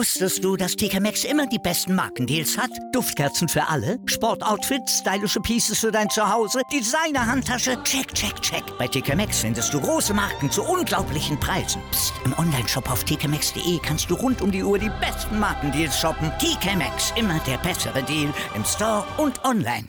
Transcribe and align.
Wusstest 0.00 0.42
du, 0.42 0.56
dass 0.56 0.76
TK 0.76 0.98
Maxx 0.98 1.24
immer 1.24 1.46
die 1.46 1.58
besten 1.58 1.94
Markendeals 1.94 2.56
hat? 2.56 2.70
Duftkerzen 2.92 3.50
für 3.50 3.68
alle, 3.68 3.98
Sportoutfits, 4.06 5.00
stylische 5.00 5.40
Pieces 5.40 5.78
für 5.80 5.92
dein 5.92 6.08
Zuhause, 6.08 6.62
Designer-Handtasche, 6.72 7.76
check, 7.82 8.14
check, 8.14 8.40
check. 8.40 8.62
Bei 8.78 8.86
TK 8.88 9.14
Maxx 9.14 9.40
findest 9.40 9.74
du 9.74 9.78
große 9.78 10.14
Marken 10.14 10.50
zu 10.50 10.62
unglaublichen 10.62 11.38
Preisen. 11.38 11.82
Psst. 11.90 12.14
im 12.24 12.32
Onlineshop 12.38 12.90
auf 12.90 13.04
tkmaxx.de 13.04 13.78
kannst 13.82 14.10
du 14.10 14.14
rund 14.14 14.40
um 14.40 14.50
die 14.50 14.62
Uhr 14.62 14.78
die 14.78 14.90
besten 15.02 15.38
Markendeals 15.38 16.00
shoppen. 16.00 16.32
TK 16.38 16.76
Maxx, 16.78 17.12
immer 17.16 17.38
der 17.46 17.58
bessere 17.58 18.02
Deal 18.02 18.32
im 18.56 18.64
Store 18.64 19.04
und 19.18 19.44
online. 19.44 19.86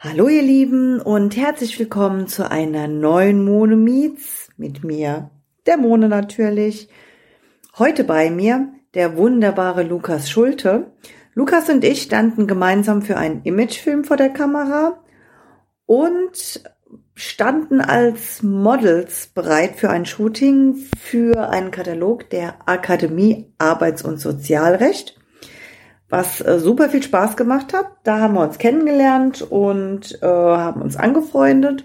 Hallo 0.00 0.26
ihr 0.26 0.42
Lieben 0.42 1.00
und 1.00 1.36
herzlich 1.36 1.78
willkommen 1.78 2.26
zu 2.26 2.50
einer 2.50 2.88
neuen 2.88 3.44
Mone 3.44 3.76
Meets 3.76 4.48
mit 4.56 4.82
mir, 4.82 5.30
der 5.66 5.76
Mone 5.76 6.08
natürlich. 6.08 6.88
Heute 7.78 8.02
bei 8.02 8.32
mir 8.32 8.74
der 8.94 9.16
wunderbare 9.16 9.82
Lukas 9.82 10.30
Schulte. 10.30 10.92
Lukas 11.34 11.68
und 11.68 11.84
ich 11.84 12.02
standen 12.02 12.46
gemeinsam 12.46 13.02
für 13.02 13.16
einen 13.16 13.42
Imagefilm 13.42 14.04
vor 14.04 14.16
der 14.16 14.30
Kamera 14.30 14.98
und 15.86 16.62
standen 17.16 17.80
als 17.80 18.42
Models 18.42 19.28
bereit 19.28 19.76
für 19.76 19.90
ein 19.90 20.06
Shooting 20.06 20.76
für 20.98 21.48
einen 21.48 21.70
Katalog 21.70 22.30
der 22.30 22.56
Akademie 22.66 23.52
Arbeits- 23.58 24.02
und 24.02 24.18
Sozialrecht, 24.18 25.16
was 26.08 26.40
äh, 26.40 26.58
super 26.58 26.88
viel 26.88 27.02
Spaß 27.02 27.36
gemacht 27.36 27.72
hat. 27.72 27.86
Da 28.04 28.20
haben 28.20 28.34
wir 28.34 28.42
uns 28.42 28.58
kennengelernt 28.58 29.42
und 29.42 30.20
äh, 30.22 30.26
haben 30.26 30.82
uns 30.82 30.96
angefreundet. 30.96 31.84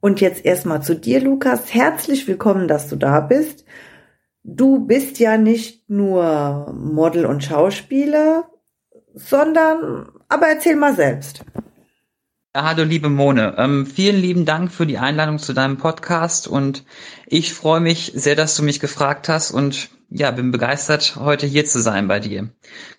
Und 0.00 0.20
jetzt 0.20 0.44
erstmal 0.44 0.80
zu 0.80 0.94
dir, 0.94 1.20
Lukas. 1.20 1.74
Herzlich 1.74 2.28
willkommen, 2.28 2.68
dass 2.68 2.88
du 2.88 2.94
da 2.94 3.18
bist. 3.18 3.64
Du 4.44 4.86
bist 4.86 5.18
ja 5.18 5.36
nicht 5.36 5.88
nur 5.90 6.72
Model 6.72 7.26
und 7.26 7.44
Schauspieler, 7.44 8.50
sondern, 9.14 10.08
aber 10.28 10.48
erzähl 10.48 10.76
mal 10.76 10.94
selbst. 10.94 11.44
Ja, 12.54 12.64
hallo 12.64 12.84
liebe 12.84 13.08
Mone, 13.08 13.54
ähm, 13.58 13.86
vielen 13.86 14.20
lieben 14.20 14.44
Dank 14.44 14.72
für 14.72 14.86
die 14.86 14.98
Einladung 14.98 15.38
zu 15.38 15.52
deinem 15.52 15.76
Podcast 15.76 16.48
und 16.48 16.84
ich 17.26 17.52
freue 17.52 17.80
mich 17.80 18.12
sehr, 18.14 18.36
dass 18.36 18.56
du 18.56 18.62
mich 18.62 18.80
gefragt 18.80 19.28
hast 19.28 19.50
und 19.50 19.90
ja, 20.10 20.30
bin 20.30 20.50
begeistert, 20.50 21.16
heute 21.16 21.46
hier 21.46 21.66
zu 21.66 21.80
sein 21.80 22.08
bei 22.08 22.18
dir. 22.18 22.48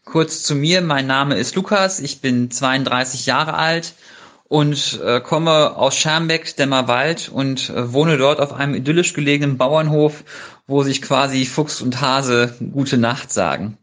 Kurz 0.06 0.44
zu 0.44 0.54
mir, 0.54 0.82
mein 0.82 1.08
Name 1.08 1.36
ist 1.36 1.56
Lukas, 1.56 2.00
ich 2.00 2.22
bin 2.22 2.52
32 2.52 3.26
Jahre 3.26 3.56
alt 3.56 3.96
und 4.50 5.00
äh, 5.06 5.22
komme 5.22 5.78
aus 5.78 5.96
Schermbeck, 5.96 6.56
Dämmerwald 6.58 7.30
und 7.30 7.70
äh, 7.70 7.94
wohne 7.94 8.18
dort 8.18 8.42
auf 8.42 8.52
einem 8.52 8.74
idyllisch 8.74 9.14
gelegenen 9.14 9.58
Bauernhof, 9.58 10.24
wo 10.68 10.84
sich 10.84 11.02
quasi 11.02 11.46
Fuchs 11.46 11.82
und 11.82 12.02
Hase 12.02 12.56
gute 12.74 12.98
Nacht 12.98 13.32
sagen. 13.32 13.78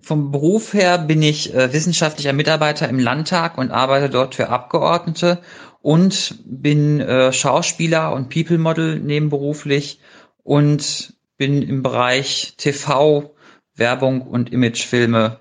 Vom 0.00 0.30
Beruf 0.30 0.72
her 0.72 0.98
bin 0.98 1.20
ich 1.20 1.52
äh, 1.52 1.72
wissenschaftlicher 1.72 2.32
Mitarbeiter 2.32 2.88
im 2.88 3.00
Landtag 3.00 3.58
und 3.58 3.72
arbeite 3.72 4.08
dort 4.08 4.36
für 4.36 4.48
Abgeordnete 4.48 5.40
und 5.82 6.36
bin 6.44 7.00
äh, 7.00 7.32
Schauspieler 7.32 8.12
und 8.12 8.28
People 8.28 8.58
Model 8.58 9.00
nebenberuflich 9.00 9.98
und 10.44 11.14
bin 11.36 11.62
im 11.62 11.82
Bereich 11.82 12.54
TV, 12.58 13.34
Werbung 13.74 14.22
und 14.22 14.52
Imagefilme 14.52 15.40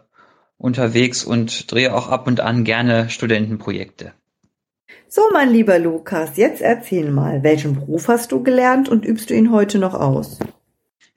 unterwegs 0.58 1.24
und 1.24 1.72
drehe 1.72 1.94
auch 1.94 2.08
ab 2.08 2.26
und 2.26 2.40
an 2.40 2.64
gerne 2.64 3.12
Studentenprojekte. 3.12 4.14
So, 5.08 5.22
mein 5.34 5.52
lieber 5.52 5.80
Lukas, 5.80 6.38
jetzt 6.38 6.62
erzähl 6.62 7.10
mal, 7.12 7.42
welchen 7.44 7.76
Beruf 7.76 8.08
hast 8.08 8.32
du 8.32 8.44
gelernt 8.44 8.90
und 8.90 9.06
übst 9.06 9.30
du 9.30 9.34
ihn 9.34 9.52
heute 9.52 9.80
noch 9.80 9.94
aus? 9.94 10.40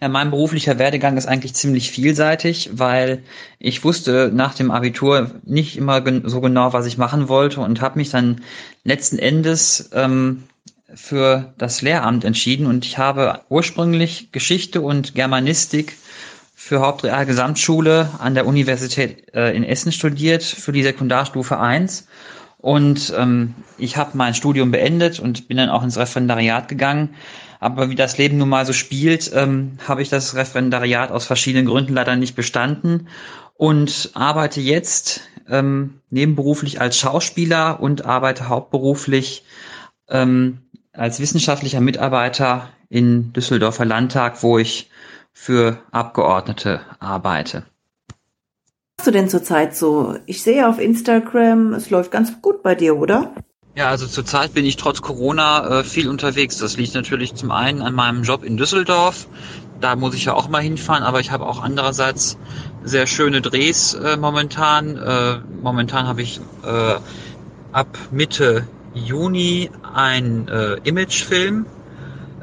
Ja, 0.01 0.09
mein 0.09 0.31
beruflicher 0.31 0.79
Werdegang 0.81 1.17
ist 1.17 1.27
eigentlich 1.27 1.55
ziemlich 1.55 1.91
vielseitig, 1.91 2.71
weil 2.73 3.23
ich 3.59 3.85
wusste 3.85 4.33
nach 4.35 4.55
dem 4.55 4.71
Abitur 4.71 5.31
nicht 5.45 5.77
immer 5.77 6.03
so 6.25 6.41
genau, 6.41 6.73
was 6.73 6.87
ich 6.87 6.99
machen 6.99 7.29
wollte 7.29 7.61
und 7.61 7.81
habe 7.81 7.99
mich 7.99 8.11
dann 8.11 8.41
letzten 8.83 9.19
Endes 9.19 9.91
ähm, 9.93 10.43
für 10.95 11.55
das 11.57 11.83
Lehramt 11.83 12.25
entschieden 12.25 12.67
und 12.67 12.85
ich 12.85 12.99
habe 12.99 13.43
ursprünglich 13.49 14.33
Geschichte 14.33 14.81
und 14.81 15.15
Germanistik 15.15 15.97
für 16.55 16.81
Hauptrealgesamtschule 16.81 18.09
an 18.19 18.35
der 18.35 18.47
Universität 18.47 19.33
äh, 19.35 19.55
in 19.55 19.65
Essen 19.65 19.93
studiert 19.93 20.43
für 20.43 20.73
die 20.73 20.83
Sekundarstufe 20.83 21.59
1 21.59 22.09
und 22.63 23.13
ähm, 23.19 23.55
ich 23.77 23.97
habe 23.97 24.13
mein 24.15 24.35
Studium 24.35 24.71
beendet 24.71 25.19
und 25.19 25.49
bin 25.49 25.57
dann 25.57 25.69
auch 25.69 25.83
ins 25.83 25.99
Referendariat 25.99 26.69
gegangen. 26.69 27.11
Aber 27.59 27.91
wie 27.91 27.97
das 27.97 28.19
Leben 28.19 28.39
nun 28.39 28.49
mal 28.49 28.65
so 28.65 28.73
spielt, 28.73 29.33
ähm, 29.35 29.79
habe 29.87 30.01
ich 30.01 30.09
das 30.09 30.37
Referendariat 30.37 31.11
aus 31.11 31.27
verschiedenen 31.27 31.67
Gründen 31.67 31.93
leider 31.93 32.15
nicht 32.15 32.37
bestanden 32.37 33.09
und 33.57 34.11
arbeite 34.15 34.61
jetzt 34.61 35.23
ähm, 35.49 35.99
nebenberuflich 36.11 36.81
als 36.81 36.97
Schauspieler 36.97 37.81
und 37.81 38.07
arbeite 38.07 38.49
hauptberuflich 38.49 39.45
ähm, 40.09 40.59
als 40.93 41.19
wissenschaftlicher 41.19 41.81
Mitarbeiter 41.81 42.69
in 42.89 43.33
Düsseldorfer 43.33 43.85
Landtag, 43.85 44.43
wo 44.45 44.59
ich 44.59 44.89
für 45.33 45.79
Abgeordnete 45.91 46.81
arbeite 47.01 47.65
du 49.07 49.11
denn 49.11 49.29
zurzeit 49.29 49.77
so? 49.77 50.17
Ich 50.27 50.43
sehe 50.43 50.69
auf 50.69 50.79
Instagram, 50.79 51.75
es 51.75 51.91
läuft 51.91 52.11
ganz 52.11 52.41
gut 52.41 52.63
bei 52.63 52.75
dir, 52.75 52.97
oder? 52.97 53.33
Ja, 53.75 53.89
also 53.89 54.07
zurzeit 54.07 54.53
bin 54.53 54.67
ich 54.67 54.77
trotz 54.77 55.01
Corona 55.01 55.81
äh, 55.81 55.85
viel 55.85 56.09
unterwegs. 56.09 56.59
Das 56.59 56.77
liegt 56.77 56.95
natürlich 56.95 57.35
zum 57.35 57.51
einen 57.51 57.81
an 57.81 57.95
meinem 57.95 58.23
Job 58.23 58.45
in 58.45 58.57
Düsseldorf. 58.57 59.27
Da 59.81 59.97
muss 59.97 60.15
ich 60.15 60.27
ja 60.27 60.35
auch 60.35 60.49
mal 60.49 60.63
hinfahren, 60.63 61.03
aber 61.03 61.21
ich 61.21 61.31
habe 61.31 61.47
auch 61.47 61.63
andererseits 61.63 62.37
sehr 62.85 63.07
schöne 63.07 63.41
Drehs 63.41 63.95
äh, 63.95 64.17
momentan. 64.17 64.97
Äh, 64.97 65.39
momentan 65.63 66.07
habe 66.07 66.23
ich 66.23 66.41
äh, 66.65 66.95
ab 67.73 67.99
Mitte 68.11 68.69
Juni 68.95 69.71
ein 69.95 70.49
äh, 70.49 70.75
Imagefilm 70.85 71.65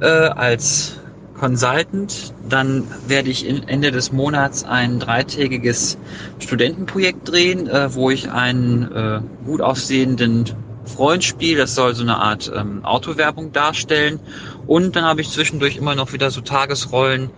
äh, 0.02 0.06
als 0.06 0.99
Consultant. 1.40 2.34
Dann 2.48 2.88
werde 3.08 3.30
ich 3.30 3.48
Ende 3.48 3.92
des 3.92 4.12
Monats 4.12 4.64
ein 4.64 5.00
dreitägiges 5.00 5.98
Studentenprojekt 6.40 7.30
drehen, 7.30 7.68
äh, 7.68 7.94
wo 7.94 8.10
ich 8.10 8.32
einen 8.32 8.92
äh, 8.92 9.22
gut 9.46 9.62
aussehenden 9.62 10.46
Freund 10.86 11.24
spiele. 11.24 11.60
Das 11.60 11.76
soll 11.76 11.96
so 11.96 12.04
eine 12.04 12.18
Art 12.18 12.52
ähm, 12.54 12.84
Autowerbung 12.84 13.52
darstellen. 13.52 14.20
Und 14.68 14.96
dann 14.96 15.06
habe 15.06 15.22
ich 15.22 15.30
zwischendurch 15.30 15.78
immer 15.78 15.96
noch 15.96 16.14
wieder 16.14 16.32
so 16.32 16.42
Tagesrollen, 16.42 17.30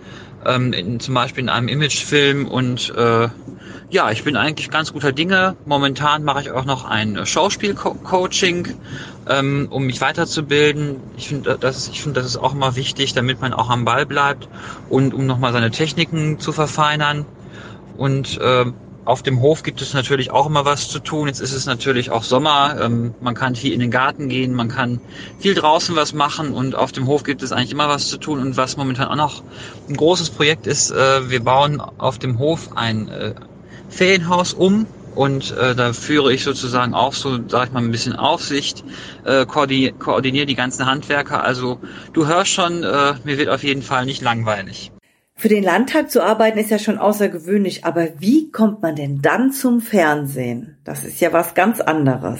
ähm, 0.46 0.74
in, 0.74 1.00
zum 1.00 1.13
Beispiel 1.13 1.44
in 1.44 1.50
einem 1.50 1.68
Imagefilm 1.68 2.47
und 2.47 2.94
äh, 2.96 3.29
ja, 3.90 4.09
ich 4.09 4.24
bin 4.24 4.38
eigentlich 4.38 4.69
ganz 4.69 4.94
guter 4.94 5.12
Dinge. 5.12 5.56
Momentan 5.66 6.24
mache 6.24 6.41
ich 6.41 6.52
auch 6.52 6.63
noch 6.63 6.85
ein 6.85 7.25
Schauspielcoaching, 7.25 8.69
ähm, 9.28 9.68
um 9.69 9.85
mich 9.85 10.00
weiterzubilden. 10.00 10.96
Ich 11.18 11.28
finde, 11.28 11.57
das, 11.59 11.90
ich 11.90 12.02
finde, 12.02 12.22
das 12.22 12.29
ist 12.29 12.38
auch 12.38 12.53
immer 12.53 12.78
wichtig, 12.78 13.13
damit 13.13 13.41
man 13.41 13.53
auch 13.53 13.69
am 13.69 13.84
Ball 13.84 14.06
bleibt 14.06 14.47
und 14.90 15.13
um 15.13 15.25
nochmal 15.25 15.52
seine 15.52 15.72
Techniken 15.72 16.40
zu 16.40 16.53
verfeinern. 16.53 17.25
Und 17.97 18.40
äh, 18.40 18.66
auf 19.06 19.23
dem 19.23 19.41
Hof 19.41 19.63
gibt 19.63 19.81
es 19.81 19.94
natürlich 19.94 20.31
auch 20.31 20.45
immer 20.45 20.66
was 20.66 20.89
zu 20.89 21.00
tun. 21.00 21.28
Jetzt 21.28 21.41
ist 21.41 21.53
es 21.53 21.66
natürlich 21.66 22.12
auch 22.12 22.23
Sommer. 22.23 22.78
Ähm, 22.79 23.13
man 23.19 23.34
kann 23.34 23.56
viel 23.56 23.73
in 23.73 23.79
den 23.79 23.91
Garten 23.91 24.29
gehen, 24.29 24.53
man 24.53 24.69
kann 24.69 25.00
viel 25.39 25.56
draußen 25.56 25.95
was 25.95 26.13
machen 26.13 26.53
und 26.53 26.75
auf 26.75 26.91
dem 26.91 27.07
Hof 27.07 27.23
gibt 27.23 27.41
es 27.41 27.51
eigentlich 27.51 27.72
immer 27.72 27.90
was 27.90 28.07
zu 28.07 28.17
tun. 28.17 28.40
Und 28.40 28.57
was 28.57 28.78
momentan 28.78 29.07
auch 29.07 29.16
noch 29.16 29.44
ein 29.90 29.97
großes 29.97 30.29
Projekt 30.29 30.67
ist, 30.67 30.91
äh, 30.91 31.29
wir 31.29 31.44
bauen 31.44 31.81
auf 31.81 32.19
dem 32.19 32.38
Hof 32.38 32.69
ein 32.75 33.07
äh, 33.09 33.34
Ferienhaus 33.90 34.53
um 34.53 34.85
und 35.16 35.51
äh, 35.51 35.75
da 35.75 35.94
führe 35.94 36.31
ich 36.31 36.44
sozusagen 36.44 36.94
auch 36.94 37.13
so, 37.13 37.40
sag 37.47 37.67
ich 37.67 37.73
mal, 37.73 37.84
ein 37.84 37.91
bisschen 37.91 38.16
Aufsicht, 38.16 38.84
äh, 39.25 39.45
koordiniere 39.45 39.94
koordinier 39.94 40.45
die 40.45 40.56
ganzen 40.56 40.85
Handwerker. 40.85 41.44
Also 41.44 41.79
du 42.13 42.28
hörst 42.28 42.51
schon, 42.51 42.84
äh, 42.84 43.13
mir 43.23 43.38
wird 43.38 43.50
auf 43.50 43.63
jeden 43.63 43.81
Fall 43.81 44.06
nicht 44.06 44.22
langweilig. 44.22 44.91
Für 45.41 45.50
den 45.50 45.63
Landtag 45.63 46.12
zu 46.12 46.24
arbeiten 46.24 46.59
ist 46.59 46.69
ja 46.69 46.78
schon 46.78 47.00
außergewöhnlich, 47.00 47.84
aber 47.84 48.09
wie 48.19 48.52
kommt 48.52 48.84
man 48.84 48.96
denn 48.96 49.23
dann 49.23 49.52
zum 49.52 49.82
Fernsehen? 49.82 50.78
Das 50.84 51.03
ist 51.03 51.20
ja 51.20 51.34
was 51.34 51.55
ganz 51.55 51.82
anderes. 51.82 52.40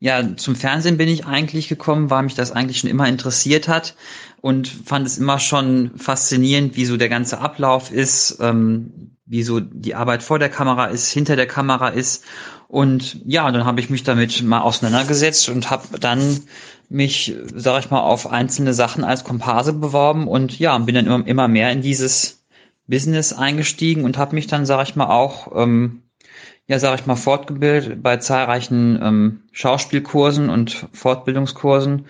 Ja, 0.00 0.36
zum 0.36 0.56
Fernsehen 0.56 0.96
bin 0.96 1.08
ich 1.08 1.26
eigentlich 1.26 1.68
gekommen, 1.68 2.10
weil 2.10 2.24
mich 2.24 2.34
das 2.34 2.50
eigentlich 2.50 2.80
schon 2.80 2.90
immer 2.90 3.06
interessiert 3.06 3.68
hat 3.68 3.94
und 4.40 4.66
fand 4.66 5.06
es 5.06 5.16
immer 5.16 5.38
schon 5.38 5.92
faszinierend, 5.96 6.74
wie 6.74 6.86
so 6.86 6.96
der 6.96 7.08
ganze 7.08 7.38
Ablauf 7.38 7.92
ist, 7.92 8.38
ähm, 8.40 9.05
wie 9.26 9.42
so 9.42 9.60
die 9.60 9.94
Arbeit 9.94 10.22
vor 10.22 10.38
der 10.38 10.48
Kamera 10.48 10.86
ist, 10.86 11.10
hinter 11.10 11.36
der 11.36 11.46
Kamera 11.46 11.88
ist. 11.88 12.24
Und 12.68 13.20
ja, 13.26 13.50
dann 13.50 13.64
habe 13.64 13.80
ich 13.80 13.90
mich 13.90 14.04
damit 14.04 14.42
mal 14.42 14.60
auseinandergesetzt 14.60 15.48
und 15.48 15.70
habe 15.70 15.98
dann 15.98 16.40
mich, 16.88 17.34
sag 17.54 17.80
ich 17.80 17.90
mal, 17.90 18.00
auf 18.00 18.30
einzelne 18.30 18.72
Sachen 18.72 19.04
als 19.04 19.24
Komparse 19.24 19.72
beworben 19.72 20.28
und 20.28 20.58
ja, 20.58 20.78
bin 20.78 20.94
dann 20.94 21.06
immer, 21.06 21.26
immer 21.26 21.48
mehr 21.48 21.70
in 21.72 21.82
dieses 21.82 22.44
Business 22.86 23.32
eingestiegen 23.32 24.04
und 24.04 24.18
habe 24.18 24.34
mich 24.34 24.46
dann, 24.46 24.66
sag 24.66 24.88
ich 24.88 24.96
mal, 24.96 25.08
auch, 25.08 25.52
ähm, 25.56 26.02
ja, 26.68 26.78
sag 26.78 27.00
ich 27.00 27.06
mal, 27.06 27.16
fortgebildet 27.16 28.02
bei 28.02 28.16
zahlreichen 28.16 28.98
ähm, 29.02 29.42
Schauspielkursen 29.52 30.50
und 30.50 30.86
Fortbildungskursen 30.92 32.06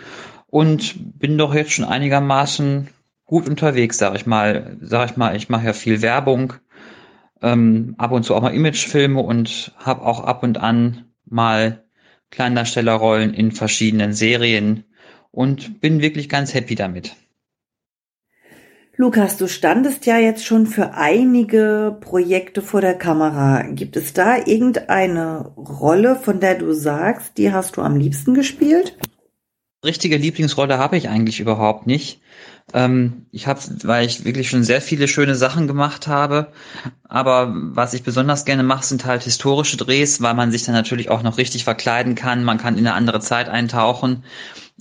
und 0.49 1.19
bin 1.19 1.39
doch 1.39 1.55
jetzt 1.55 1.73
schon 1.73 1.85
einigermaßen 1.85 2.89
gut 3.27 3.49
unterwegs, 3.49 3.99
sag 3.99 4.15
ich 4.15 4.27
mal. 4.27 4.77
Sag 4.81 5.11
ich 5.11 5.17
mal, 5.17 5.37
ich 5.37 5.49
mache 5.49 5.67
ja 5.67 5.73
viel 5.73 6.01
Werbung, 6.01 6.55
ähm, 7.43 7.95
ab 7.99 8.13
und 8.13 8.25
zu 8.25 8.35
auch 8.35 8.43
mal 8.43 8.55
Imagefilme 8.55 9.21
und 9.21 9.73
habe 9.79 10.03
auch 10.03 10.21
ab 10.21 10.43
und 10.43 10.59
an 10.59 11.05
mal 11.25 11.85
Kleindarstellerrollen 12.31 13.35
in 13.35 13.53
verschiedenen 13.53 14.13
Serien 14.13 14.85
und 15.31 15.81
bin 15.81 16.01
wirklich 16.01 16.29
ganz 16.29 16.55
happy 16.55 16.75
damit. 16.75 17.15
Lukas, 18.99 19.37
du 19.37 19.47
standest 19.47 20.07
ja 20.07 20.17
jetzt 20.17 20.47
schon 20.47 20.67
für 20.67 20.95
einige 20.95 21.99
Projekte 22.01 22.63
vor 22.63 22.81
der 22.81 22.95
Kamera. 22.95 23.63
Gibt 23.63 23.95
es 23.95 24.15
da 24.15 24.39
irgendeine 24.39 25.53
Rolle, 25.57 26.17
von 26.17 26.41
der 26.41 26.55
du 26.55 26.73
sagst, 26.73 27.37
die 27.37 27.53
hast 27.53 27.77
du 27.77 27.83
am 27.83 27.97
liebsten 27.97 28.33
gespielt? 28.33 28.97
Richtige 29.85 30.17
Lieblingsrolle 30.17 30.79
habe 30.79 30.97
ich 30.97 31.11
eigentlich 31.11 31.41
überhaupt 31.41 31.87
nicht. 31.87 32.23
Ähm, 32.73 33.27
ich 33.31 33.47
habe, 33.47 33.61
weil 33.85 34.07
ich 34.07 34.25
wirklich 34.25 34.51
schon 34.51 34.65
sehr 34.65 34.81
viele 34.81 35.09
schöne 35.09 35.35
Sachen 35.35 35.67
gemacht 35.67 36.09
habe. 36.09 36.53
Aber 37.09 37.53
was 37.55 37.95
ich 37.95 38.03
besonders 38.03 38.45
gerne 38.45 38.63
mache, 38.63 38.85
sind 38.85 39.05
halt 39.05 39.23
historische 39.23 39.77
Drehs, 39.77 40.21
weil 40.21 40.35
man 40.35 40.51
sich 40.51 40.65
dann 40.65 40.75
natürlich 40.75 41.11
auch 41.11 41.23
noch 41.23 41.39
richtig 41.39 41.65
verkleiden 41.65 42.15
kann. 42.15 42.45
Man 42.45 42.59
kann 42.59 42.77
in 42.77 42.87
eine 42.87 42.97
andere 42.97 43.21
Zeit 43.21 43.49
eintauchen. 43.49 44.25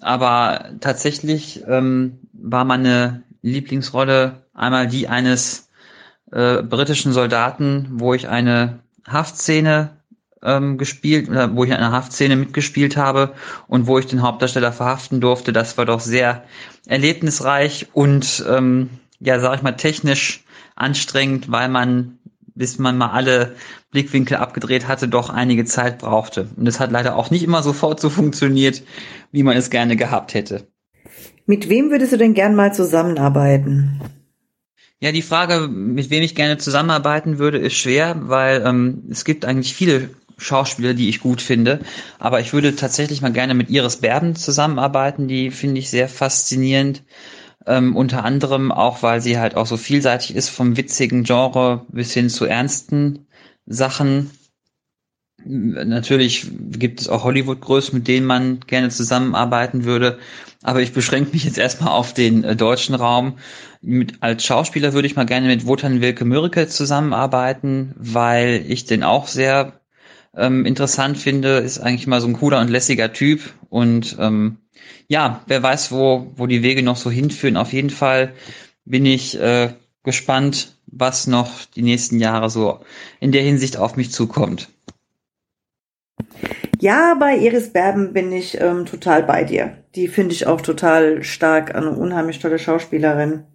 Aber 0.01 0.71
tatsächlich 0.81 1.63
ähm, 1.67 2.19
war 2.33 2.65
meine 2.65 3.23
Lieblingsrolle 3.41 4.43
einmal 4.53 4.87
die 4.87 5.07
eines 5.07 5.69
äh, 6.31 6.63
britischen 6.63 7.13
Soldaten, 7.13 7.87
wo 7.91 8.13
ich 8.13 8.27
eine 8.27 8.79
Haftszene 9.07 9.91
ähm, 10.43 10.77
gespielt 10.77 11.29
oder 11.29 11.55
wo 11.55 11.63
ich 11.63 11.73
eine 11.73 11.91
Haftszene 11.91 12.35
mitgespielt 12.35 12.97
habe 12.97 13.33
und 13.67 13.87
wo 13.87 13.99
ich 13.99 14.05
den 14.05 14.21
Hauptdarsteller 14.21 14.71
verhaften 14.71 15.21
durfte. 15.21 15.53
Das 15.53 15.77
war 15.77 15.85
doch 15.85 15.99
sehr 15.99 16.43
erlebnisreich 16.85 17.87
und 17.93 18.45
ähm, 18.47 18.89
ja, 19.19 19.39
sag 19.39 19.55
ich 19.55 19.61
mal, 19.63 19.73
technisch 19.73 20.43
anstrengend, 20.75 21.51
weil 21.51 21.69
man, 21.69 22.19
bis 22.53 22.79
man 22.79 22.97
mal 22.97 23.11
alle 23.11 23.55
Blickwinkel 23.91 24.37
abgedreht 24.37 24.87
hatte, 24.87 25.07
doch 25.07 25.29
einige 25.29 25.65
Zeit 25.65 25.99
brauchte. 25.99 26.49
Und 26.57 26.67
es 26.67 26.79
hat 26.79 26.91
leider 26.91 27.15
auch 27.15 27.31
nicht 27.31 27.43
immer 27.43 27.63
sofort 27.63 27.99
so 27.99 28.09
funktioniert, 28.09 28.83
wie 29.31 29.43
man 29.43 29.57
es 29.57 29.69
gerne 29.69 29.95
gehabt 29.95 30.33
hätte. 30.33 30.67
Mit 31.45 31.69
wem 31.69 31.91
würdest 31.91 32.11
du 32.11 32.17
denn 32.17 32.33
gern 32.33 32.55
mal 32.55 32.73
zusammenarbeiten? 32.73 34.01
Ja, 34.99 35.11
die 35.11 35.21
Frage, 35.21 35.67
mit 35.67 36.09
wem 36.09 36.23
ich 36.23 36.35
gerne 36.35 36.57
zusammenarbeiten 36.57 37.37
würde, 37.37 37.57
ist 37.57 37.75
schwer, 37.75 38.15
weil 38.21 38.63
ähm, 38.65 39.03
es 39.09 39.25
gibt 39.25 39.45
eigentlich 39.45 39.75
viele 39.75 40.09
Schauspieler, 40.37 40.93
die 40.93 41.09
ich 41.09 41.19
gut 41.19 41.41
finde. 41.41 41.79
Aber 42.19 42.39
ich 42.39 42.53
würde 42.53 42.75
tatsächlich 42.75 43.21
mal 43.21 43.31
gerne 43.31 43.53
mit 43.53 43.69
Iris 43.69 43.97
Berben 43.97 44.35
zusammenarbeiten. 44.35 45.27
Die 45.27 45.51
finde 45.51 45.79
ich 45.79 45.89
sehr 45.89 46.09
faszinierend. 46.09 47.03
Ähm, 47.67 47.95
unter 47.95 48.23
anderem 48.23 48.71
auch, 48.71 49.01
weil 49.01 49.21
sie 49.21 49.39
halt 49.39 49.55
auch 49.55 49.65
so 49.65 49.77
vielseitig 49.77 50.35
ist, 50.35 50.49
vom 50.49 50.77
witzigen 50.77 51.23
Genre 51.23 51.85
bis 51.89 52.13
hin 52.13 52.29
zu 52.29 52.45
ernsten 52.45 53.27
Sachen. 53.65 54.29
Natürlich 55.43 56.47
gibt 56.71 57.01
es 57.01 57.09
auch 57.09 57.23
Hollywood-Größen, 57.23 57.95
mit 57.95 58.07
denen 58.07 58.25
man 58.25 58.61
gerne 58.61 58.89
zusammenarbeiten 58.89 59.83
würde. 59.83 60.17
Aber 60.63 60.81
ich 60.81 60.93
beschränke 60.93 61.31
mich 61.33 61.43
jetzt 61.43 61.59
erstmal 61.59 61.91
auf 61.91 62.13
den 62.13 62.43
äh, 62.43 62.55
deutschen 62.55 62.95
Raum. 62.95 63.37
Mit, 63.81 64.15
als 64.21 64.43
Schauspieler 64.43 64.93
würde 64.93 65.07
ich 65.07 65.15
mal 65.15 65.27
gerne 65.27 65.47
mit 65.47 65.67
Wotan 65.67 66.01
Wilke 66.01 66.25
Mürke 66.25 66.67
zusammenarbeiten, 66.67 67.93
weil 67.97 68.65
ich 68.67 68.85
den 68.85 69.03
auch 69.03 69.27
sehr 69.27 69.79
ähm, 70.37 70.65
interessant 70.65 71.17
finde. 71.17 71.57
Ist 71.57 71.79
eigentlich 71.79 72.07
mal 72.07 72.21
so 72.21 72.27
ein 72.27 72.33
cooler 72.33 72.61
und 72.61 72.69
lässiger 72.69 73.13
Typ. 73.13 73.41
Und 73.69 74.17
ähm, 74.19 74.57
ja, 75.07 75.43
wer 75.47 75.61
weiß, 75.61 75.91
wo, 75.91 76.31
wo 76.35 76.47
die 76.47 76.63
Wege 76.63 76.83
noch 76.83 76.97
so 76.97 77.09
hinführen. 77.09 77.57
Auf 77.57 77.73
jeden 77.73 77.89
Fall 77.89 78.33
bin 78.85 79.05
ich 79.05 79.39
äh, 79.39 79.69
gespannt, 80.03 80.75
was 80.87 81.27
noch 81.27 81.65
die 81.65 81.81
nächsten 81.81 82.19
Jahre 82.19 82.49
so 82.49 82.79
in 83.19 83.31
der 83.31 83.41
Hinsicht 83.41 83.77
auf 83.77 83.97
mich 83.97 84.11
zukommt. 84.11 84.69
Ja, 86.79 87.15
bei 87.15 87.37
Iris 87.37 87.71
Berben 87.71 88.13
bin 88.13 88.31
ich 88.31 88.59
ähm, 88.59 88.85
total 88.85 89.23
bei 89.23 89.43
dir. 89.43 89.77
Die 89.95 90.07
finde 90.07 90.33
ich 90.33 90.45
auch 90.45 90.61
total 90.61 91.23
stark, 91.23 91.73
eine 91.73 91.91
unheimlich 91.91 92.39
tolle 92.39 92.59
Schauspielerin. 92.59 93.45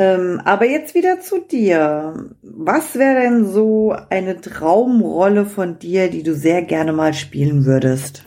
Ähm, 0.00 0.40
aber 0.46 0.64
jetzt 0.64 0.94
wieder 0.94 1.20
zu 1.20 1.40
dir. 1.40 2.30
Was 2.42 2.94
wäre 2.94 3.20
denn 3.20 3.46
so 3.46 3.94
eine 4.08 4.40
Traumrolle 4.40 5.44
von 5.44 5.78
dir, 5.78 6.08
die 6.08 6.22
du 6.22 6.34
sehr 6.34 6.62
gerne 6.62 6.94
mal 6.94 7.12
spielen 7.12 7.66
würdest? 7.66 8.22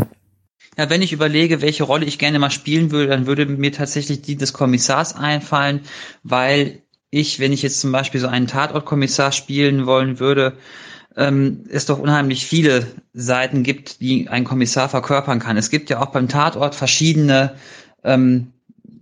Ja, 0.78 0.92
wenn 0.92 1.02
ich 1.02 1.14
überlege, 1.14 1.64
welche 1.64 1.84
Rolle 1.84 2.06
ich 2.06 2.20
gerne 2.20 2.38
mal 2.38 2.52
spielen 2.52 2.92
würde, 2.92 3.08
dann 3.08 3.26
würde 3.26 3.48
mir 3.48 3.72
tatsächlich 3.72 4.22
die 4.22 4.36
des 4.36 4.54
Kommissars 4.54 5.16
einfallen, 5.16 5.82
weil 6.22 6.84
ich, 7.10 7.40
wenn 7.40 7.52
ich 7.52 7.64
jetzt 7.64 7.82
zum 7.82 7.92
Beispiel 7.92 8.22
so 8.22 8.28
einen 8.28 8.46
Tatortkommissar 8.46 9.32
spielen 9.32 9.88
wollen 9.88 10.20
würde, 10.20 10.54
ähm, 11.18 11.64
es 11.72 11.88
doch 11.88 11.98
unheimlich 11.98 12.46
viele 12.46 12.86
Seiten 13.14 13.64
gibt, 13.64 14.00
die 14.00 14.28
ein 14.30 14.44
Kommissar 14.44 14.90
verkörpern 14.90 15.40
kann. 15.40 15.58
Es 15.58 15.72
gibt 15.72 15.90
ja 15.90 16.04
auch 16.04 16.12
beim 16.12 16.28
Tatort 16.28 16.76
verschiedene 16.76 17.56
ähm, 18.04 18.54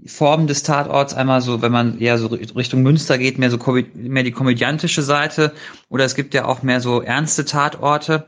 Formen 0.06 0.48
des 0.48 0.64
Tatorts. 0.64 1.14
Einmal 1.14 1.42
so, 1.42 1.62
wenn 1.62 1.72
man 1.72 2.00
eher 2.00 2.18
so 2.18 2.28
Richtung 2.28 2.82
Münster 2.82 3.18
geht, 3.18 3.38
mehr 3.38 3.52
so 3.52 3.58
mehr 3.94 4.24
die 4.24 4.32
komödiantische 4.32 5.02
Seite. 5.02 5.54
Oder 5.90 6.06
es 6.06 6.16
gibt 6.16 6.34
ja 6.34 6.46
auch 6.46 6.64
mehr 6.64 6.82
so 6.82 7.02
ernste 7.02 7.46
Tatorte. 7.46 8.28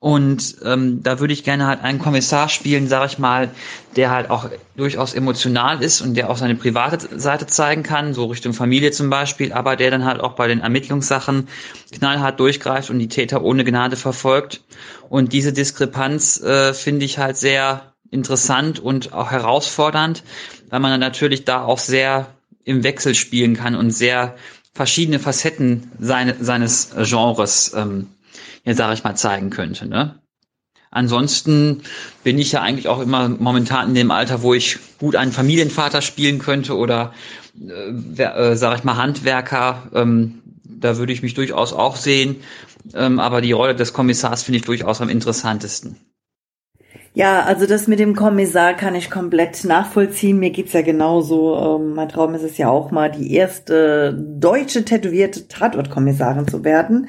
Und 0.00 0.56
ähm, 0.64 1.02
da 1.02 1.20
würde 1.20 1.34
ich 1.34 1.44
gerne 1.44 1.66
halt 1.66 1.82
einen 1.82 1.98
Kommissar 1.98 2.48
spielen, 2.48 2.88
sage 2.88 3.04
ich 3.04 3.18
mal, 3.18 3.50
der 3.96 4.10
halt 4.10 4.30
auch 4.30 4.48
durchaus 4.74 5.12
emotional 5.12 5.82
ist 5.82 6.00
und 6.00 6.14
der 6.14 6.30
auch 6.30 6.38
seine 6.38 6.54
private 6.54 7.20
Seite 7.20 7.46
zeigen 7.46 7.82
kann, 7.82 8.14
so 8.14 8.24
Richtung 8.24 8.54
Familie 8.54 8.92
zum 8.92 9.10
Beispiel, 9.10 9.52
aber 9.52 9.76
der 9.76 9.90
dann 9.90 10.06
halt 10.06 10.22
auch 10.22 10.32
bei 10.32 10.48
den 10.48 10.60
Ermittlungssachen 10.60 11.48
knallhart 11.92 12.40
durchgreift 12.40 12.88
und 12.88 12.98
die 12.98 13.08
Täter 13.08 13.42
ohne 13.42 13.62
Gnade 13.62 13.96
verfolgt. 13.96 14.62
Und 15.10 15.34
diese 15.34 15.52
Diskrepanz 15.52 16.40
äh, 16.40 16.72
finde 16.72 17.04
ich 17.04 17.18
halt 17.18 17.36
sehr 17.36 17.89
interessant 18.10 18.78
und 18.78 19.12
auch 19.12 19.30
herausfordernd, 19.30 20.22
weil 20.68 20.80
man 20.80 20.90
dann 20.90 21.00
natürlich 21.00 21.44
da 21.44 21.62
auch 21.64 21.78
sehr 21.78 22.34
im 22.64 22.82
Wechsel 22.82 23.14
spielen 23.14 23.54
kann 23.54 23.74
und 23.74 23.90
sehr 23.90 24.36
verschiedene 24.74 25.18
Facetten 25.18 25.90
seine, 25.98 26.36
seines 26.40 26.90
Genres 26.96 27.72
ähm, 27.74 28.08
ja, 28.64 28.74
sage 28.74 28.94
ich 28.94 29.04
mal, 29.04 29.16
zeigen 29.16 29.50
könnte. 29.50 29.86
Ne? 29.86 30.20
Ansonsten 30.90 31.82
bin 32.24 32.38
ich 32.38 32.52
ja 32.52 32.62
eigentlich 32.62 32.88
auch 32.88 33.00
immer 33.00 33.28
momentan 33.28 33.88
in 33.88 33.94
dem 33.94 34.10
Alter, 34.10 34.42
wo 34.42 34.54
ich 34.54 34.78
gut 34.98 35.16
einen 35.16 35.32
Familienvater 35.32 36.02
spielen 36.02 36.38
könnte 36.38 36.76
oder, 36.76 37.14
äh, 37.60 38.22
äh, 38.22 38.56
sage 38.56 38.76
ich 38.78 38.84
mal, 38.84 38.96
Handwerker. 38.96 39.88
Ähm, 39.94 40.42
da 40.64 40.96
würde 40.98 41.12
ich 41.12 41.22
mich 41.22 41.34
durchaus 41.34 41.72
auch 41.72 41.96
sehen. 41.96 42.36
Ähm, 42.94 43.20
aber 43.20 43.40
die 43.40 43.52
Rolle 43.52 43.74
des 43.74 43.92
Kommissars 43.92 44.42
finde 44.42 44.58
ich 44.58 44.64
durchaus 44.64 45.00
am 45.00 45.08
interessantesten. 45.08 45.96
Ja, 47.12 47.42
also 47.42 47.66
das 47.66 47.88
mit 47.88 47.98
dem 47.98 48.14
Kommissar 48.14 48.74
kann 48.74 48.94
ich 48.94 49.10
komplett 49.10 49.64
nachvollziehen. 49.64 50.38
Mir 50.38 50.50
geht's 50.50 50.72
ja 50.72 50.82
genauso. 50.82 51.56
Ähm, 51.56 51.94
mein 51.94 52.08
Traum 52.08 52.34
ist 52.34 52.44
es 52.44 52.56
ja 52.56 52.70
auch 52.70 52.92
mal, 52.92 53.10
die 53.10 53.34
erste 53.34 54.14
deutsche 54.14 54.84
tätowierte 54.84 55.48
Tatortkommissarin 55.48 56.46
zu 56.46 56.62
werden. 56.62 57.08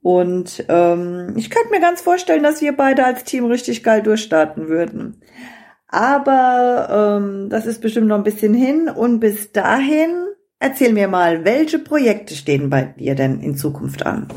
Und 0.00 0.64
ähm, 0.68 1.34
ich 1.36 1.50
könnte 1.50 1.70
mir 1.70 1.80
ganz 1.80 2.00
vorstellen, 2.00 2.42
dass 2.42 2.62
wir 2.62 2.76
beide 2.76 3.04
als 3.04 3.24
Team 3.24 3.44
richtig 3.46 3.82
geil 3.82 4.02
durchstarten 4.02 4.68
würden. 4.68 5.20
Aber 5.88 7.18
ähm, 7.20 7.48
das 7.50 7.66
ist 7.66 7.82
bestimmt 7.82 8.08
noch 8.08 8.16
ein 8.16 8.24
bisschen 8.24 8.54
hin. 8.54 8.88
Und 8.88 9.20
bis 9.20 9.52
dahin, 9.52 10.10
erzähl 10.58 10.92
mir 10.94 11.08
mal, 11.08 11.44
welche 11.44 11.78
Projekte 11.78 12.34
stehen 12.34 12.70
bei 12.70 12.82
dir 12.82 13.14
denn 13.14 13.40
in 13.40 13.56
Zukunft 13.56 14.04
an? 14.06 14.28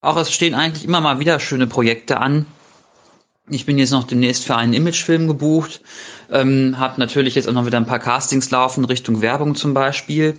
Auch 0.00 0.16
es 0.16 0.32
stehen 0.32 0.54
eigentlich 0.54 0.84
immer 0.84 1.00
mal 1.00 1.20
wieder 1.20 1.40
schöne 1.40 1.66
Projekte 1.66 2.20
an. 2.20 2.46
Ich 3.50 3.66
bin 3.66 3.78
jetzt 3.78 3.90
noch 3.90 4.04
demnächst 4.04 4.44
für 4.44 4.56
einen 4.56 4.72
Imagefilm 4.72 5.28
gebucht, 5.28 5.82
ähm, 6.30 6.78
habe 6.78 6.98
natürlich 6.98 7.34
jetzt 7.34 7.46
auch 7.46 7.52
noch 7.52 7.66
wieder 7.66 7.76
ein 7.76 7.86
paar 7.86 7.98
Castings 7.98 8.50
laufen 8.50 8.86
Richtung 8.86 9.20
Werbung 9.20 9.54
zum 9.54 9.74
Beispiel 9.74 10.38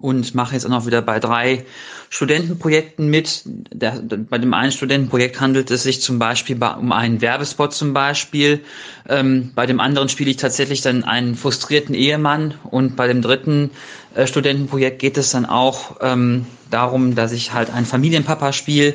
und 0.00 0.34
mache 0.34 0.54
jetzt 0.54 0.66
auch 0.66 0.70
noch 0.70 0.86
wieder 0.86 1.00
bei 1.00 1.20
drei 1.20 1.64
Studentenprojekten 2.10 3.08
mit. 3.08 3.42
Der, 3.44 3.92
bei 3.92 4.38
dem 4.38 4.52
einen 4.52 4.72
Studentenprojekt 4.72 5.40
handelt 5.40 5.70
es 5.70 5.84
sich 5.84 6.02
zum 6.02 6.18
Beispiel 6.18 6.56
um 6.62 6.92
einen 6.92 7.20
Werbespot 7.20 7.72
zum 7.72 7.94
Beispiel. 7.94 8.64
Ähm, 9.08 9.52
bei 9.54 9.66
dem 9.66 9.80
anderen 9.80 10.08
spiele 10.08 10.30
ich 10.30 10.36
tatsächlich 10.36 10.82
dann 10.82 11.04
einen 11.04 11.36
frustrierten 11.36 11.94
Ehemann 11.94 12.54
und 12.64 12.96
bei 12.96 13.06
dem 13.06 13.22
dritten 13.22 13.70
äh, 14.14 14.26
Studentenprojekt 14.26 14.98
geht 14.98 15.18
es 15.18 15.30
dann 15.30 15.46
auch 15.46 15.96
ähm, 16.00 16.46
darum, 16.70 17.14
dass 17.14 17.32
ich 17.32 17.52
halt 17.52 17.70
einen 17.70 17.86
Familienpapa 17.86 18.52
spiele 18.52 18.94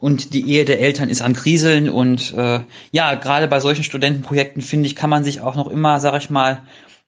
und 0.00 0.32
die 0.34 0.48
Ehe 0.50 0.64
der 0.64 0.80
Eltern 0.80 1.08
ist 1.08 1.22
am 1.22 1.34
Kriseln 1.34 1.88
und 1.88 2.34
äh, 2.34 2.60
ja, 2.90 3.14
gerade 3.14 3.46
bei 3.46 3.60
solchen 3.60 3.84
Studentenprojekten 3.84 4.62
finde 4.62 4.86
ich, 4.86 4.96
kann 4.96 5.10
man 5.10 5.24
sich 5.24 5.40
auch 5.42 5.54
noch 5.54 5.68
immer, 5.68 6.00
sag 6.00 6.20
ich 6.20 6.30
mal, 6.30 6.62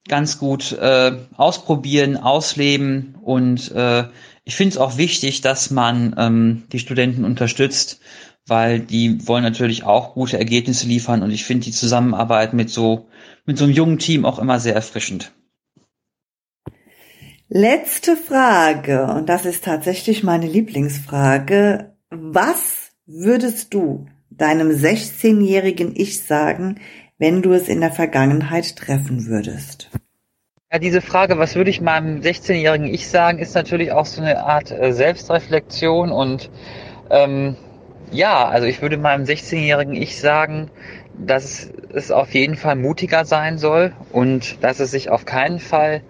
ganz 0.08 0.38
gut 0.38 0.72
äh, 0.72 1.12
ausprobieren, 1.36 2.16
ausleben 2.16 3.16
und 3.22 3.72
äh, 3.72 4.04
ich 4.44 4.56
finde 4.56 4.74
es 4.74 4.78
auch 4.78 4.96
wichtig, 4.98 5.40
dass 5.40 5.70
man 5.70 6.14
ähm, 6.18 6.64
die 6.72 6.80
Studenten 6.80 7.24
unterstützt, 7.24 8.00
weil 8.46 8.80
die 8.80 9.26
wollen 9.26 9.44
natürlich 9.44 9.84
auch 9.84 10.14
gute 10.14 10.38
Ergebnisse 10.38 10.86
liefern 10.86 11.22
und 11.22 11.30
ich 11.30 11.44
finde 11.44 11.64
die 11.64 11.72
Zusammenarbeit 11.72 12.52
mit 12.52 12.70
so 12.70 13.08
mit 13.46 13.58
so 13.58 13.64
einem 13.64 13.72
jungen 13.72 13.98
Team 13.98 14.24
auch 14.24 14.38
immer 14.38 14.60
sehr 14.60 14.74
erfrischend. 14.74 15.32
Letzte 17.48 18.16
Frage, 18.16 19.04
und 19.04 19.28
das 19.28 19.44
ist 19.44 19.64
tatsächlich 19.64 20.22
meine 20.22 20.46
Lieblingsfrage. 20.46 21.96
Was 22.10 22.81
würdest 23.06 23.74
du 23.74 24.06
deinem 24.30 24.70
16-jährigen 24.70 25.94
Ich 25.94 26.22
sagen, 26.24 26.80
wenn 27.18 27.42
du 27.42 27.52
es 27.52 27.68
in 27.68 27.80
der 27.80 27.90
Vergangenheit 27.90 28.76
treffen 28.76 29.26
würdest? 29.26 29.90
Ja, 30.72 30.78
diese 30.78 31.00
Frage, 31.00 31.38
was 31.38 31.54
würde 31.54 31.70
ich 31.70 31.80
meinem 31.80 32.20
16-jährigen 32.20 32.86
Ich 32.86 33.08
sagen, 33.08 33.38
ist 33.38 33.54
natürlich 33.54 33.92
auch 33.92 34.06
so 34.06 34.22
eine 34.22 34.44
Art 34.44 34.70
äh, 34.70 34.92
Selbstreflexion 34.92 36.10
und 36.10 36.50
ähm, 37.10 37.56
ja, 38.10 38.48
also 38.48 38.66
ich 38.66 38.80
würde 38.80 38.96
meinem 38.96 39.24
16-jährigen 39.24 39.94
Ich 39.94 40.18
sagen, 40.18 40.70
dass 41.18 41.70
es 41.92 42.10
auf 42.10 42.32
jeden 42.32 42.56
Fall 42.56 42.76
mutiger 42.76 43.24
sein 43.24 43.58
soll 43.58 43.92
und 44.12 44.62
dass 44.64 44.80
es 44.80 44.90
sich 44.90 45.10
auf 45.10 45.26
keinen 45.26 45.58
Fall 45.58 46.02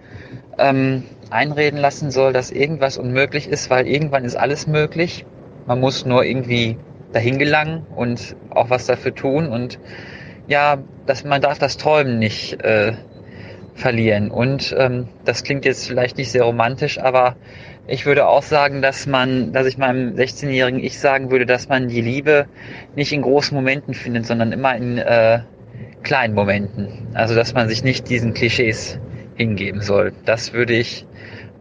ähm, 0.57 1.03
einreden 1.29 1.79
lassen 1.79 2.11
soll, 2.11 2.31
dass 2.31 2.51
irgendwas 2.51 2.97
unmöglich 2.97 3.47
ist, 3.47 3.69
weil 3.69 3.87
irgendwann 3.87 4.23
ist 4.23 4.35
alles 4.35 4.67
möglich. 4.67 5.25
Man 5.65 5.79
muss 5.79 6.05
nur 6.05 6.23
irgendwie 6.23 6.77
dahin 7.13 7.39
gelangen 7.39 7.85
und 7.95 8.35
auch 8.49 8.69
was 8.69 8.85
dafür 8.85 9.13
tun 9.13 9.47
und 9.47 9.79
ja, 10.47 10.77
dass 11.05 11.23
man 11.23 11.41
darf 11.41 11.59
das 11.59 11.77
Träumen 11.77 12.19
nicht 12.19 12.61
äh, 12.63 12.93
verlieren. 13.75 14.29
Und 14.29 14.75
ähm, 14.77 15.07
das 15.25 15.43
klingt 15.43 15.65
jetzt 15.65 15.87
vielleicht 15.87 16.17
nicht 16.17 16.31
sehr 16.31 16.43
romantisch, 16.43 16.99
aber 16.99 17.35
ich 17.87 18.05
würde 18.05 18.27
auch 18.27 18.43
sagen, 18.43 18.81
dass 18.81 19.07
man, 19.07 19.51
dass 19.51 19.67
ich 19.67 19.77
meinem 19.77 20.15
16-jährigen 20.15 20.81
Ich 20.81 20.99
sagen 20.99 21.31
würde, 21.31 21.45
dass 21.45 21.67
man 21.69 21.87
die 21.87 22.01
Liebe 22.01 22.45
nicht 22.95 23.11
in 23.11 23.21
großen 23.21 23.55
Momenten 23.55 23.93
findet, 23.93 24.25
sondern 24.25 24.51
immer 24.51 24.75
in 24.75 24.97
äh, 24.97 25.39
kleinen 26.03 26.33
Momenten. 26.33 27.07
Also 27.13 27.35
dass 27.35 27.53
man 27.53 27.67
sich 27.67 27.83
nicht 27.83 28.09
diesen 28.09 28.33
Klischees 28.33 28.99
hingeben 29.35 29.81
soll. 29.81 30.13
Das 30.25 30.53
würde 30.53 30.73
ich 30.73 31.05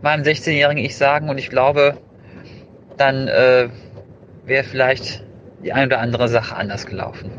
meinem 0.03 0.23
16-jährigen 0.23 0.85
Ich 0.85 0.97
sagen 0.97 1.29
und 1.29 1.39
ich 1.39 1.51
glaube, 1.51 1.97
dann 2.99 3.29
äh, 3.29 3.69
wäre 4.53 4.65
vielleicht 4.65 5.25
die 5.65 5.73
ein 5.73 5.87
oder 5.87 6.01
andere 6.01 6.29
Sache 6.29 6.55
anders 6.55 6.85
gelaufen. 6.85 7.33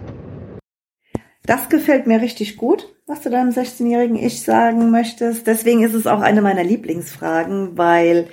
Das 1.46 1.70
gefällt 1.70 2.08
mir 2.08 2.22
richtig 2.22 2.58
gut, 2.58 2.88
was 3.06 3.22
du 3.22 3.30
deinem 3.30 3.52
16-jährigen 3.52 4.16
Ich 4.16 4.42
sagen 4.42 4.90
möchtest. 4.90 5.46
Deswegen 5.46 5.84
ist 5.84 5.94
es 5.94 6.08
auch 6.08 6.22
eine 6.22 6.42
meiner 6.42 6.64
Lieblingsfragen, 6.64 7.78
weil 7.78 8.30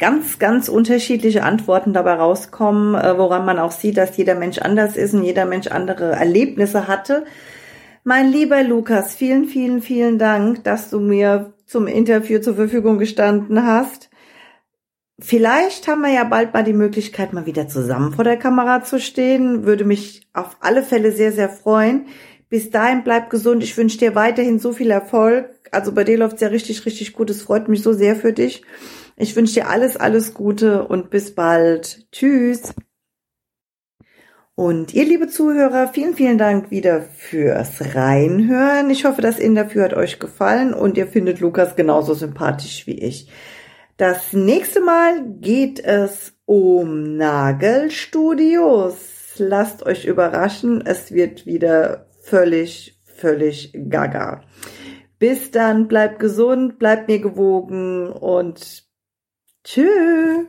ganz, 0.00 0.40
ganz 0.40 0.68
unterschiedliche 0.68 1.44
Antworten 1.44 1.92
dabei 1.92 2.14
rauskommen, 2.14 2.96
äh, 2.96 3.16
woran 3.16 3.44
man 3.44 3.60
auch 3.60 3.70
sieht, 3.70 3.98
dass 3.98 4.16
jeder 4.16 4.34
Mensch 4.34 4.58
anders 4.58 4.96
ist 4.96 5.14
und 5.14 5.22
jeder 5.22 5.44
Mensch 5.44 5.68
andere 5.68 6.12
Erlebnisse 6.12 6.88
hatte. 6.88 7.26
Mein 8.02 8.32
lieber 8.32 8.64
Lukas, 8.64 9.14
vielen, 9.14 9.44
vielen, 9.44 9.80
vielen 9.80 10.18
Dank, 10.18 10.64
dass 10.64 10.90
du 10.90 10.98
mir 10.98 11.52
zum 11.66 11.86
Interview 11.86 12.40
zur 12.40 12.56
Verfügung 12.56 12.98
gestanden 12.98 13.64
hast. 13.64 14.10
Vielleicht 15.20 15.86
haben 15.86 16.02
wir 16.02 16.12
ja 16.12 16.24
bald 16.24 16.52
mal 16.52 16.64
die 16.64 16.72
Möglichkeit, 16.72 17.32
mal 17.32 17.46
wieder 17.46 17.68
zusammen 17.68 18.12
vor 18.12 18.24
der 18.24 18.36
Kamera 18.36 18.82
zu 18.82 18.98
stehen. 18.98 19.64
Würde 19.64 19.84
mich 19.84 20.26
auf 20.32 20.56
alle 20.60 20.82
Fälle 20.82 21.12
sehr, 21.12 21.30
sehr 21.30 21.48
freuen. 21.48 22.06
Bis 22.48 22.70
dahin 22.70 23.04
bleib 23.04 23.30
gesund. 23.30 23.62
Ich 23.62 23.76
wünsche 23.76 23.98
dir 23.98 24.14
weiterhin 24.14 24.58
so 24.58 24.72
viel 24.72 24.90
Erfolg. 24.90 25.50
Also 25.70 25.92
bei 25.92 26.02
dir 26.04 26.18
läuft's 26.18 26.40
ja 26.40 26.48
richtig, 26.48 26.84
richtig 26.84 27.12
gut. 27.12 27.30
Es 27.30 27.42
freut 27.42 27.68
mich 27.68 27.82
so 27.82 27.92
sehr 27.92 28.16
für 28.16 28.32
dich. 28.32 28.62
Ich 29.16 29.36
wünsche 29.36 29.54
dir 29.54 29.68
alles, 29.68 29.96
alles 29.96 30.34
Gute 30.34 30.86
und 30.86 31.10
bis 31.10 31.34
bald. 31.34 32.10
Tschüss. 32.10 32.74
Und 34.56 34.94
ihr 34.94 35.04
liebe 35.04 35.26
Zuhörer, 35.26 35.88
vielen, 35.88 36.14
vielen 36.14 36.38
Dank 36.38 36.70
wieder 36.70 37.02
fürs 37.02 37.94
Reinhören. 37.94 38.88
Ich 38.90 39.04
hoffe, 39.04 39.20
das 39.20 39.38
Interview 39.38 39.82
hat 39.82 39.94
euch 39.94 40.20
gefallen 40.20 40.74
und 40.74 40.96
ihr 40.96 41.08
findet 41.08 41.40
Lukas 41.40 41.74
genauso 41.74 42.14
sympathisch 42.14 42.86
wie 42.86 42.98
ich. 42.98 43.28
Das 43.96 44.32
nächste 44.32 44.80
Mal 44.80 45.24
geht 45.40 45.78
es 45.78 46.32
um 46.46 47.16
Nagelstudios. 47.16 49.34
Lasst 49.36 49.86
euch 49.86 50.04
überraschen, 50.04 50.84
es 50.84 51.12
wird 51.12 51.46
wieder 51.46 52.08
völlig, 52.20 53.00
völlig 53.04 53.72
gaga. 53.88 54.42
Bis 55.20 55.52
dann, 55.52 55.86
bleibt 55.86 56.18
gesund, 56.18 56.80
bleibt 56.80 57.06
mir 57.06 57.20
gewogen 57.20 58.08
und 58.08 58.84
tschüss. 59.62 60.48